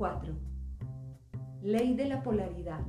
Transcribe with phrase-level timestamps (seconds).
[0.00, 0.32] 4.
[1.60, 2.80] Ley de la polaridad.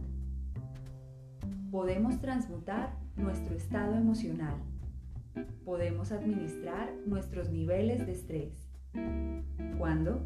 [1.70, 4.56] Podemos transmutar nuestro estado emocional.
[5.66, 8.66] Podemos administrar nuestros niveles de estrés.
[9.78, 10.26] ¿Cuándo?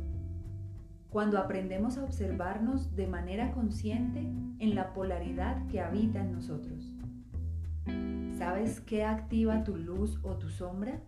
[1.09, 4.19] Cuando aprendemos a observarnos de manera consciente
[4.59, 6.93] en la polaridad que habita en nosotros.
[8.37, 11.01] ¿Sabes qué activa tu luz o tu sombra?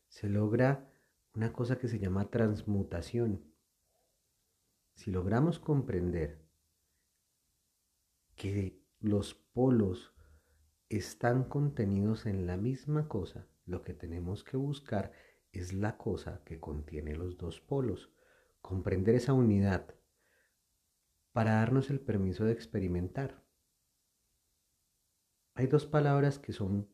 [0.07, 0.89] se logra
[1.33, 3.43] una cosa que se llama transmutación.
[4.95, 6.41] Si logramos comprender
[8.35, 10.13] que los polos
[10.87, 15.11] están contenidos en la misma cosa, lo que tenemos que buscar
[15.51, 18.13] es la cosa que contiene los dos polos,
[18.61, 19.95] comprender esa unidad
[21.31, 23.43] para darnos el permiso de experimentar.
[25.53, 26.89] Hay dos palabras que son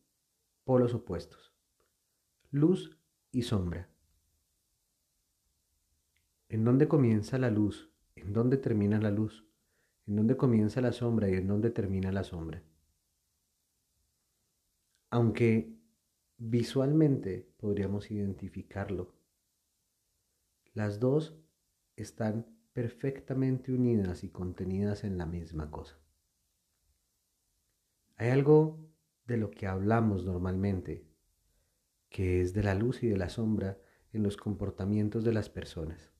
[0.63, 1.53] polos opuestos,
[2.51, 2.97] luz
[3.31, 3.89] y sombra.
[6.49, 7.91] ¿En dónde comienza la luz?
[8.15, 9.45] ¿En dónde termina la luz?
[10.05, 12.63] ¿En dónde comienza la sombra y en dónde termina la sombra?
[15.09, 15.73] Aunque
[16.37, 19.13] visualmente podríamos identificarlo,
[20.73, 21.35] las dos
[21.95, 25.97] están perfectamente unidas y contenidas en la misma cosa.
[28.17, 28.87] Hay algo
[29.25, 31.03] de lo que hablamos normalmente,
[32.07, 33.79] que es de la luz y de la sombra
[34.13, 36.11] en los comportamientos de las personas.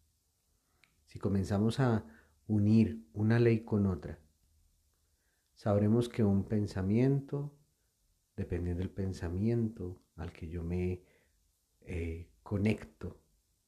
[1.06, 2.08] Si comenzamos a
[2.48, 4.18] unir una ley con otra,
[5.54, 7.56] sabremos que un pensamiento,
[8.36, 11.04] dependiendo del pensamiento al que yo me
[11.82, 13.22] eh, conecto,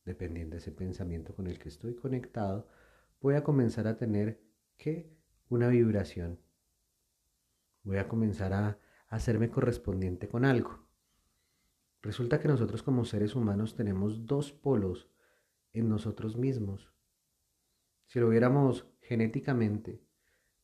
[0.06, 2.67] dependiendo de ese pensamiento con el que estoy conectado,
[3.19, 4.41] voy a comenzar a tener
[4.78, 5.12] que
[5.50, 6.40] una vibración.
[7.84, 10.88] Voy a comenzar a hacerme correspondiente con algo.
[12.02, 15.09] Resulta que nosotros como seres humanos tenemos dos polos
[15.74, 16.94] en nosotros mismos.
[18.06, 20.01] Si lo viéramos genéticamente,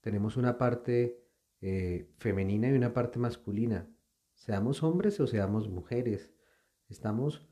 [0.01, 1.25] tenemos una parte
[1.61, 3.89] eh, femenina y una parte masculina.
[4.33, 6.33] Seamos hombres o seamos mujeres,
[6.87, 7.47] estamos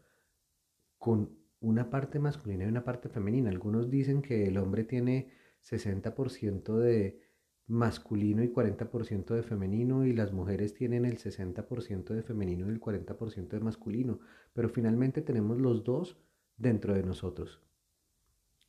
[0.98, 3.50] con una parte masculina y una parte femenina.
[3.50, 5.30] Algunos dicen que el hombre tiene
[5.64, 7.22] 60% de
[7.68, 12.82] masculino y 40% de femenino y las mujeres tienen el 60% de femenino y el
[12.82, 14.20] 40% de masculino,
[14.52, 16.18] pero finalmente tenemos los dos
[16.58, 17.62] dentro de nosotros.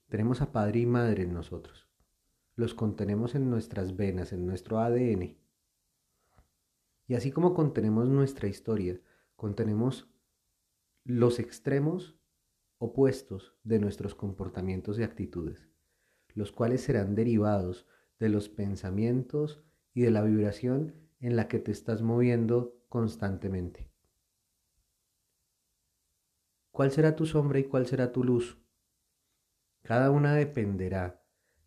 [0.08, 1.88] Tenemos a padre y madre en nosotros.
[2.54, 5.36] Los contenemos en nuestras venas, en nuestro ADN.
[7.08, 9.00] Y así como contenemos nuestra historia,
[9.34, 10.08] contenemos
[11.02, 12.16] los extremos
[12.78, 15.68] opuestos de nuestros comportamientos y actitudes,
[16.34, 17.86] los cuales serán derivados
[18.18, 19.62] de los pensamientos
[19.92, 23.90] y de la vibración en la que te estás moviendo constantemente.
[26.70, 28.58] ¿Cuál será tu sombra y cuál será tu luz?
[29.82, 31.24] Cada una dependerá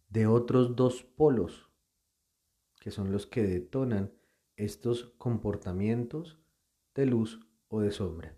[0.10, 1.70] de otros dos polos,
[2.80, 4.12] que son los que detonan
[4.56, 6.40] estos comportamientos
[6.96, 8.36] de luz o de sombra.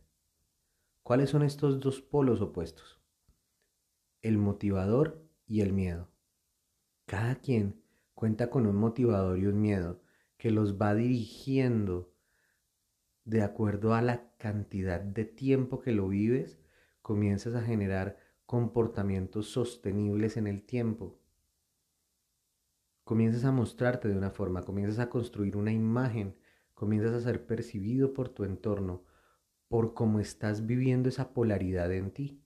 [1.09, 3.01] ¿Cuáles son estos dos polos opuestos?
[4.21, 6.11] El motivador y el miedo.
[7.07, 7.81] Cada quien
[8.13, 10.03] cuenta con un motivador y un miedo
[10.37, 12.13] que los va dirigiendo
[13.25, 16.59] de acuerdo a la cantidad de tiempo que lo vives,
[17.01, 21.17] comienzas a generar comportamientos sostenibles en el tiempo.
[23.03, 26.35] Comienzas a mostrarte de una forma, comienzas a construir una imagen,
[26.75, 29.08] comienzas a ser percibido por tu entorno,
[29.69, 32.43] por cómo estás viviendo esa polaridad en ti.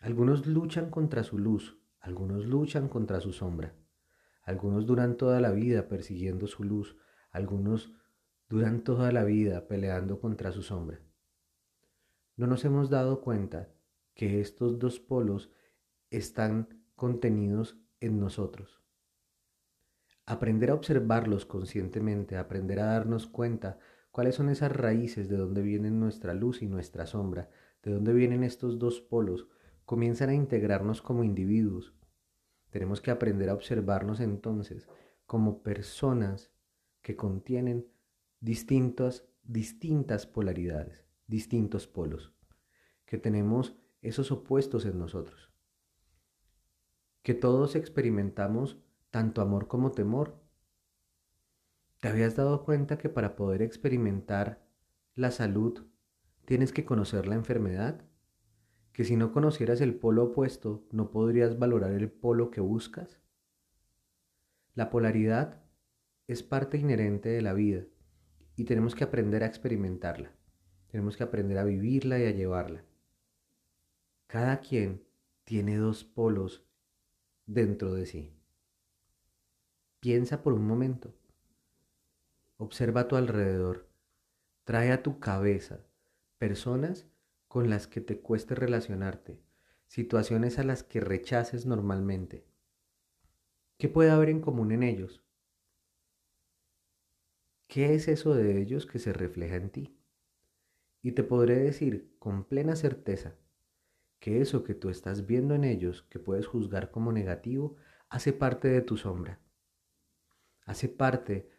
[0.00, 3.74] Algunos luchan contra su luz, algunos luchan contra su sombra.
[4.44, 6.96] algunos duran toda la vida persiguiendo su luz,
[7.30, 7.92] algunos
[8.48, 11.00] duran toda la vida peleando contra su sombra.
[12.36, 13.68] No nos hemos dado cuenta
[14.14, 15.50] que estos dos polos
[16.10, 18.82] están contenidos en nosotros.
[20.26, 23.78] Aprender a observarlos conscientemente, aprender a darnos cuenta
[24.12, 27.50] cuáles son esas raíces de dónde vienen nuestra luz y nuestra sombra,
[27.82, 29.48] de dónde vienen estos dos polos,
[29.84, 31.94] comienzan a integrarnos como individuos.
[32.70, 34.88] Tenemos que aprender a observarnos entonces
[35.26, 36.52] como personas
[37.00, 37.88] que contienen
[38.40, 42.32] distintas, distintas polaridades, distintos polos,
[43.04, 45.50] que tenemos esos opuestos en nosotros,
[47.22, 48.78] que todos experimentamos
[49.10, 50.41] tanto amor como temor.
[52.02, 54.66] ¿Te habías dado cuenta que para poder experimentar
[55.14, 55.86] la salud
[56.44, 58.02] tienes que conocer la enfermedad?
[58.92, 63.20] ¿Que si no conocieras el polo opuesto no podrías valorar el polo que buscas?
[64.74, 65.62] La polaridad
[66.26, 67.84] es parte inherente de la vida
[68.56, 70.32] y tenemos que aprender a experimentarla.
[70.88, 72.84] Tenemos que aprender a vivirla y a llevarla.
[74.26, 75.04] Cada quien
[75.44, 76.66] tiene dos polos
[77.46, 78.34] dentro de sí.
[80.00, 81.14] Piensa por un momento.
[82.62, 83.88] Observa a tu alrededor.
[84.62, 85.84] Trae a tu cabeza
[86.38, 87.08] personas
[87.48, 89.42] con las que te cueste relacionarte,
[89.88, 92.46] situaciones a las que rechaces normalmente.
[93.78, 95.24] ¿Qué puede haber en común en ellos?
[97.66, 99.98] ¿Qué es eso de ellos que se refleja en ti?
[101.02, 103.34] Y te podré decir con plena certeza
[104.20, 107.74] que eso que tú estás viendo en ellos, que puedes juzgar como negativo,
[108.08, 109.40] hace parte de tu sombra
[110.64, 111.50] hace parte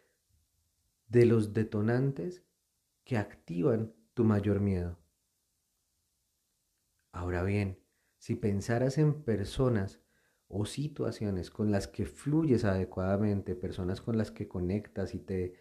[1.13, 2.43] de los detonantes
[3.03, 4.97] que activan tu mayor miedo.
[7.11, 7.79] Ahora bien,
[8.17, 10.01] si pensaras en personas
[10.47, 15.53] o situaciones con las que fluyes adecuadamente, personas con las que conectas y te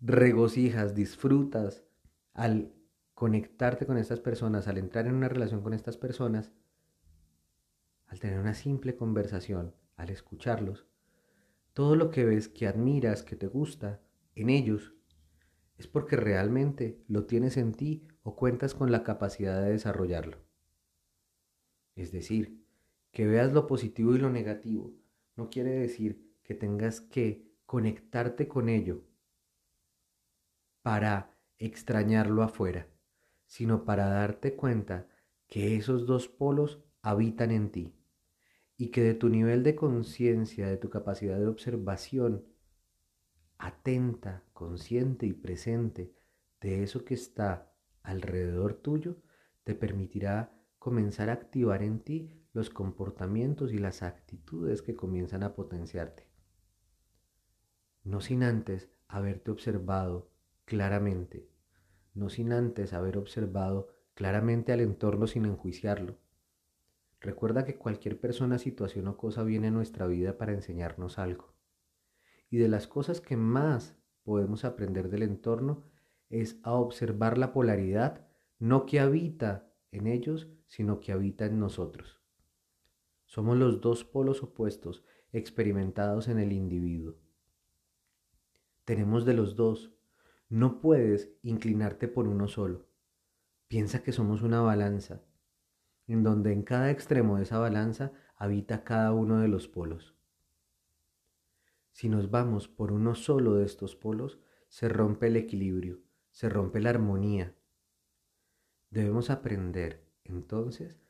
[0.00, 1.84] regocijas, disfrutas
[2.32, 2.72] al
[3.12, 6.52] conectarte con estas personas, al entrar en una relación con estas personas,
[8.06, 10.86] al tener una simple conversación, al escucharlos,
[11.74, 14.00] todo lo que ves que admiras, que te gusta,
[14.34, 14.94] en ellos,
[15.76, 20.38] es porque realmente lo tienes en ti o cuentas con la capacidad de desarrollarlo.
[21.94, 22.64] Es decir,
[23.12, 24.92] que veas lo positivo y lo negativo
[25.36, 29.02] no quiere decir que tengas que conectarte con ello
[30.82, 32.88] para extrañarlo afuera,
[33.46, 35.08] sino para darte cuenta
[35.46, 37.94] que esos dos polos habitan en ti
[38.76, 42.44] y que de tu nivel de conciencia, de tu capacidad de observación
[43.66, 46.14] atenta, consciente y presente
[46.60, 47.72] de eso que está
[48.02, 49.16] alrededor tuyo,
[49.64, 55.54] te permitirá comenzar a activar en ti los comportamientos y las actitudes que comienzan a
[55.54, 56.28] potenciarte.
[58.02, 60.30] No sin antes haberte observado
[60.66, 61.48] claramente,
[62.12, 66.18] no sin antes haber observado claramente al entorno sin enjuiciarlo,
[67.24, 71.53] Recuerda que cualquier persona, situación o cosa viene a nuestra vida para enseñarnos algo.
[72.54, 75.82] Y de las cosas que más podemos aprender del entorno
[76.30, 78.28] es a observar la polaridad,
[78.60, 82.20] no que habita en ellos, sino que habita en nosotros.
[83.24, 87.16] Somos los dos polos opuestos experimentados en el individuo.
[88.84, 89.92] Tenemos de los dos.
[90.48, 92.86] No puedes inclinarte por uno solo.
[93.66, 95.24] Piensa que somos una balanza
[96.06, 100.13] en donde en cada extremo de esa balanza habita cada uno de los polos.
[101.94, 106.00] Si nos vamos por uno solo de estos polos, se rompe el equilibrio,
[106.32, 107.54] se rompe la armonía.
[108.90, 111.00] Debemos aprender, entonces,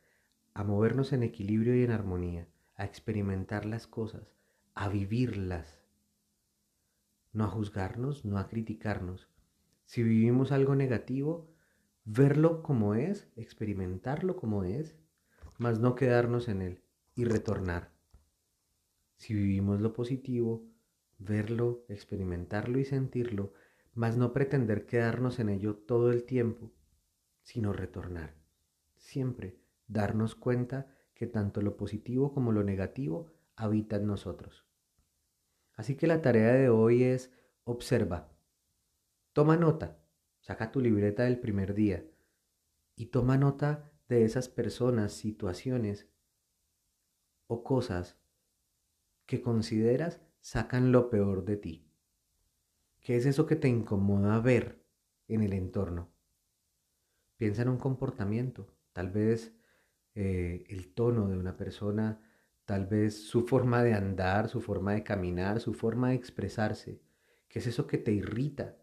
[0.53, 4.35] a movernos en equilibrio y en armonía, a experimentar las cosas,
[4.75, 5.81] a vivirlas.
[7.33, 9.27] No a juzgarnos, no a criticarnos.
[9.85, 11.49] Si vivimos algo negativo,
[12.03, 14.95] verlo como es, experimentarlo como es,
[15.57, 16.83] mas no quedarnos en él
[17.15, 17.91] y retornar.
[19.17, 20.74] Si vivimos lo positivo,
[21.17, 23.53] verlo, experimentarlo y sentirlo,
[23.93, 26.71] mas no pretender quedarnos en ello todo el tiempo,
[27.41, 28.35] sino retornar.
[28.97, 34.65] Siempre darnos cuenta que tanto lo positivo como lo negativo habita en nosotros.
[35.73, 37.31] Así que la tarea de hoy es
[37.63, 38.31] observa,
[39.33, 39.99] toma nota
[40.45, 42.05] Saca tu libreta del primer día
[42.95, 46.07] y toma nota de esas personas, situaciones
[47.47, 48.19] o cosas
[49.25, 51.89] que consideras sacan lo peor de ti.
[53.01, 54.79] ¿Qué es eso que te incomoda ver
[55.27, 56.11] en el entorno?
[57.35, 59.55] Piensa en un comportamiento, tal vez
[60.13, 62.21] eh, el tono de una persona,
[62.65, 67.01] tal vez su forma de andar, su forma de caminar, su forma de expresarse.
[67.47, 68.77] ¿Qué es eso que te irrita?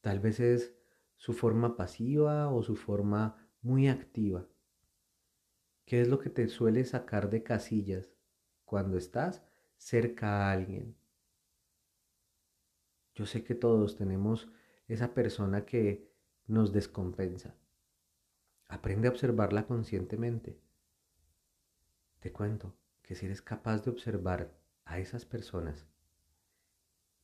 [0.00, 0.74] Tal vez es
[1.18, 4.48] su forma pasiva o su forma muy activa.
[5.84, 8.10] ¿Qué es lo que te suele sacar de casillas
[8.64, 9.42] cuando estás
[9.76, 10.96] cerca a alguien?
[13.14, 14.48] Yo sé que todos tenemos
[14.88, 16.12] esa persona que
[16.46, 17.54] nos descompensa.
[18.68, 20.60] Aprende a observarla conscientemente.
[22.20, 24.52] Te cuento que si eres capaz de observar
[24.84, 25.86] a esas personas,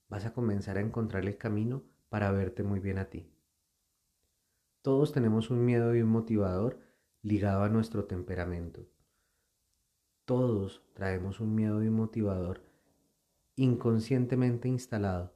[0.09, 3.30] vas a comenzar a encontrar el camino para verte muy bien a ti.
[4.82, 6.80] Todos tenemos un miedo y un motivador
[7.23, 8.87] ligado a nuestro temperamento.
[10.25, 12.62] Todos traemos un miedo y un motivador
[13.57, 15.35] inconscientemente instalado.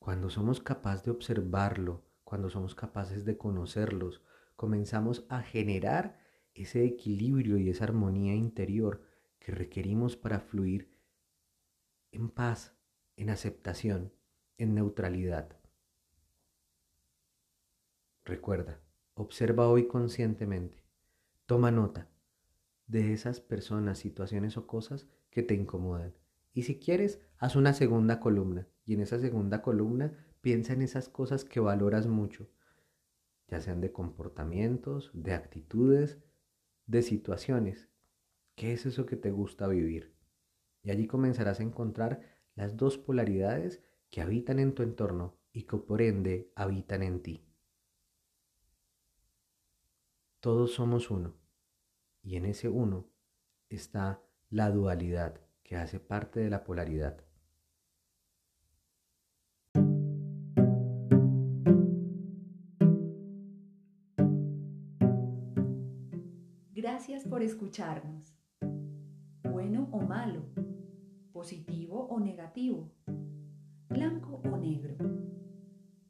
[0.00, 4.22] Cuando somos capaces de observarlo, cuando somos capaces de conocerlos,
[4.56, 6.18] comenzamos a generar
[6.52, 9.02] ese equilibrio y esa armonía interior
[9.38, 10.92] que requerimos para fluir
[12.10, 12.74] en paz,
[13.16, 14.12] en aceptación,
[14.56, 15.56] en neutralidad.
[18.24, 18.80] Recuerda,
[19.14, 20.82] observa hoy conscientemente,
[21.46, 22.08] toma nota
[22.88, 26.14] de esas personas, situaciones o cosas que te incomodan.
[26.52, 31.08] Y si quieres, haz una segunda columna y en esa segunda columna piensa en esas
[31.08, 32.50] cosas que valoras mucho,
[33.46, 36.18] ya sean de comportamientos, de actitudes,
[36.86, 37.88] de situaciones.
[38.56, 40.16] ¿Qué es eso que te gusta vivir?
[40.82, 42.22] Y allí comenzarás a encontrar
[42.54, 47.44] las dos polaridades que habitan en tu entorno y que por ende habitan en ti.
[50.40, 51.34] Todos somos uno
[52.28, 53.06] y en ese uno
[53.70, 57.24] está la dualidad que hace parte de la polaridad.
[66.74, 68.38] Gracias por escucharnos.
[69.50, 70.42] Bueno o malo,
[71.32, 72.92] positivo o negativo,
[73.88, 74.98] blanco o negro.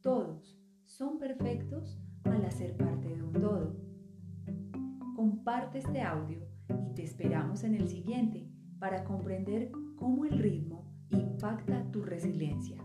[0.00, 3.87] Todos son perfectos al hacer parte de un todo.
[5.48, 8.46] Comparte este audio y te esperamos en el siguiente
[8.78, 12.76] para comprender cómo el ritmo impacta tu resiliencia.